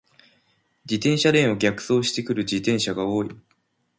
[0.83, 3.29] 自転車レーンを逆走してくる自転車が多い。